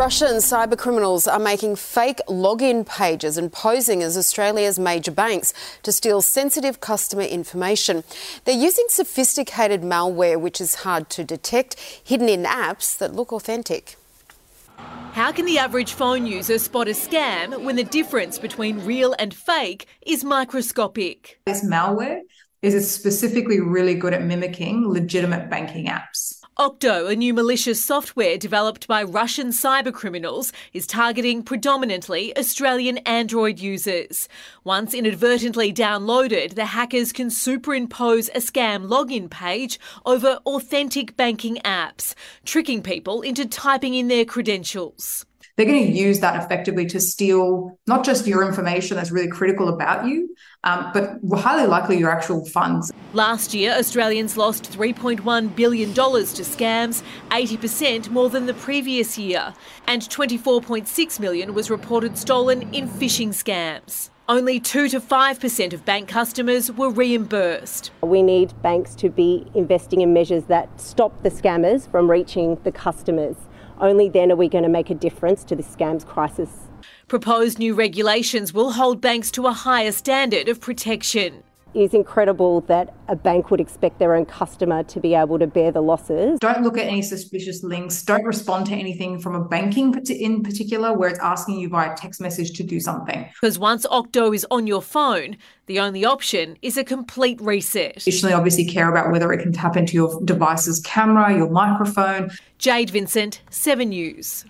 [0.00, 5.52] Russian cybercriminals are making fake login pages and posing as Australia's major banks
[5.82, 8.02] to steal sensitive customer information.
[8.46, 13.96] They're using sophisticated malware which is hard to detect, hidden in apps that look authentic.
[15.12, 19.34] How can the average phone user spot a scam when the difference between real and
[19.34, 21.40] fake is microscopic?
[21.44, 22.20] This malware
[22.62, 26.39] is specifically really good at mimicking legitimate banking apps.
[26.60, 34.28] Octo, a new malicious software developed by Russian cybercriminals, is targeting predominantly Australian Android users.
[34.62, 42.14] Once inadvertently downloaded, the hackers can superimpose a scam login page over authentic banking apps,
[42.44, 45.24] tricking people into typing in their credentials
[45.60, 49.68] they're going to use that effectively to steal not just your information that's really critical
[49.68, 52.90] about you, um, but highly likely your actual funds.
[53.12, 59.52] Last year, Australians lost $3.1 billion to scams, 80% more than the previous year,
[59.86, 64.08] and 24.6 million was reported stolen in phishing scams.
[64.30, 67.90] Only 2 to 5% of bank customers were reimbursed.
[68.00, 72.70] We need banks to be investing in measures that stop the scammers from reaching the
[72.70, 73.34] customers.
[73.80, 76.48] Only then are we going to make a difference to the scams crisis.
[77.08, 81.42] Proposed new regulations will hold banks to a higher standard of protection
[81.74, 85.70] is incredible that a bank would expect their own customer to be able to bear
[85.70, 86.38] the losses.
[86.40, 88.02] Don't look at any suspicious links.
[88.02, 92.20] Don't respond to anything from a banking in particular where it's asking you via text
[92.20, 93.28] message to do something.
[93.40, 97.96] Because once Octo is on your phone, the only option is a complete reset.
[97.98, 102.30] Additionally, obviously care about whether it can tap into your device's camera, your microphone.
[102.58, 104.44] Jade Vincent, 7 News.